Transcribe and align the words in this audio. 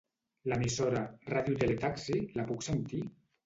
L'emissora 0.51 1.03
"Radio 1.35 1.59
Tele 1.61 1.77
Taxi" 1.87 2.19
la 2.41 2.51
puc 2.51 2.69
sentir? 2.73 3.07